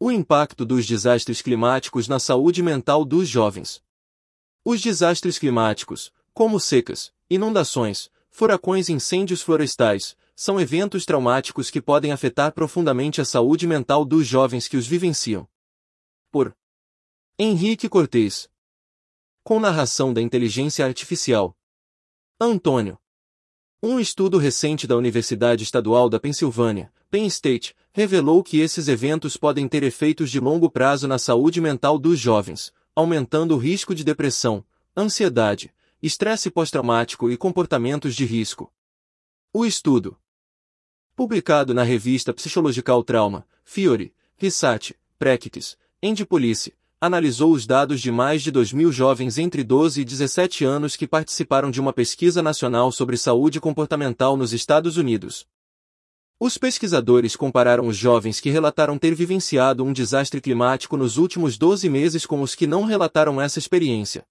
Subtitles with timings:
[0.00, 3.82] O impacto dos desastres climáticos na saúde mental dos jovens.
[4.64, 12.12] Os desastres climáticos, como secas, inundações, furacões e incêndios florestais, são eventos traumáticos que podem
[12.12, 15.48] afetar profundamente a saúde mental dos jovens que os vivenciam.
[16.30, 16.56] Por
[17.36, 18.48] Henrique Cortez.
[19.42, 21.56] Com narração da inteligência artificial.
[22.40, 22.96] Antônio.
[23.82, 29.66] Um estudo recente da Universidade Estadual da Pensilvânia, Penn State, revelou que esses eventos podem
[29.66, 34.64] ter efeitos de longo prazo na saúde mental dos jovens, aumentando o risco de depressão,
[34.96, 38.72] ansiedade, estresse pós-traumático e comportamentos de risco.
[39.52, 40.16] O estudo,
[41.16, 48.44] publicado na revista Psychological Trauma, Fiore, Research, Practice, End Police, analisou os dados de mais
[48.44, 52.92] de 2 mil jovens entre 12 e 17 anos que participaram de uma pesquisa nacional
[52.92, 55.48] sobre saúde comportamental nos Estados Unidos.
[56.40, 61.88] Os pesquisadores compararam os jovens que relataram ter vivenciado um desastre climático nos últimos 12
[61.88, 64.24] meses com os que não relataram essa experiência.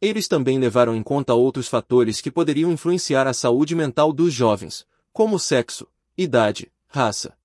[0.00, 4.84] Eles também levaram em conta outros fatores que poderiam influenciar a saúde mental dos jovens,
[5.12, 5.86] como sexo,
[6.18, 7.38] idade, raça,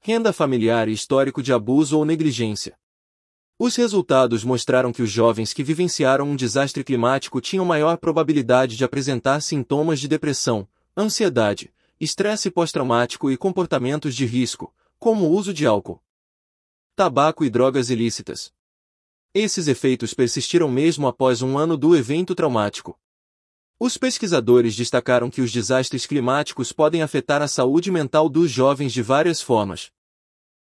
[0.00, 2.76] renda familiar e histórico de abuso ou negligência.
[3.56, 8.84] Os resultados mostraram que os jovens que vivenciaram um desastre climático tinham maior probabilidade de
[8.84, 15.66] apresentar sintomas de depressão, ansiedade, estresse pós-traumático e comportamentos de risco, como o uso de
[15.66, 16.02] álcool,
[16.94, 18.52] tabaco e drogas ilícitas.
[19.34, 22.98] Esses efeitos persistiram mesmo após um ano do evento traumático.
[23.78, 29.02] Os pesquisadores destacaram que os desastres climáticos podem afetar a saúde mental dos jovens de
[29.02, 29.92] várias formas.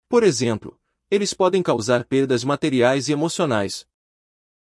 [0.10, 0.80] Por exemplo,
[1.12, 3.86] eles podem causar perdas materiais e emocionais,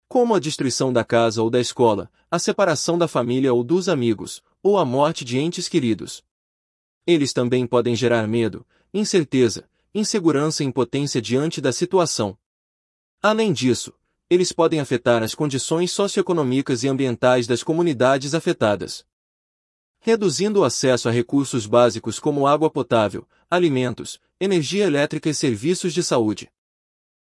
[0.09, 4.43] como a destruição da casa ou da escola, a separação da família ou dos amigos,
[4.61, 6.25] ou a morte de entes queridos.
[7.07, 12.39] Eles também podem gerar medo, incerteza, insegurança e impotência diante da situação.
[13.23, 13.93] Além disso,
[14.29, 19.05] eles podem afetar as condições socioeconômicas e ambientais das comunidades afetadas.
[19.99, 26.03] Reduzindo o acesso a recursos básicos como água potável, alimentos, energia elétrica e serviços de
[26.03, 26.51] saúde.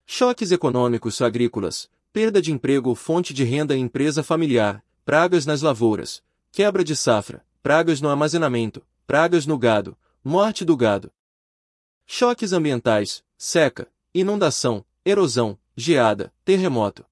[0.07, 5.61] Choques econômicos agrícolas, perda de emprego ou fonte de renda em empresa familiar, pragas nas
[5.61, 11.13] lavouras, quebra de safra, pragas no armazenamento, pragas no gado, morte do gado.
[12.07, 17.05] Choques ambientais, seca, inundação, erosão, geada, terremoto.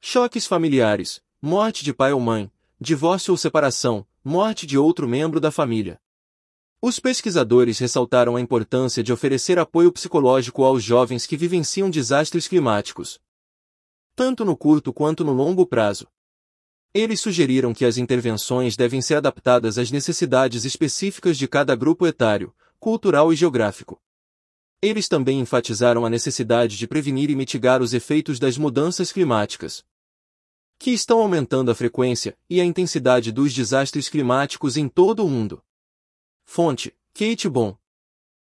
[0.00, 2.50] Choques familiares, morte de pai ou mãe,
[2.80, 6.00] divórcio ou separação, morte de outro membro da família.
[6.80, 13.20] Os pesquisadores ressaltaram a importância de oferecer apoio psicológico aos jovens que vivenciam desastres climáticos,
[14.14, 16.06] tanto no curto quanto no longo prazo.
[16.94, 22.54] Eles sugeriram que as intervenções devem ser adaptadas às necessidades específicas de cada grupo etário,
[22.78, 24.00] cultural e geográfico.
[24.82, 29.84] Eles também enfatizaram a necessidade de prevenir e mitigar os efeitos das mudanças climáticas,
[30.78, 35.62] que estão aumentando a frequência e a intensidade dos desastres climáticos em todo o mundo.
[36.44, 37.76] Fonte: Kate Bon